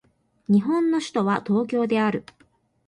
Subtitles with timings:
[0.49, 2.25] 日本の首都は東京である